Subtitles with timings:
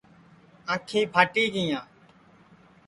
[0.73, 1.85] آنکھِیں پھاٹی گینیاں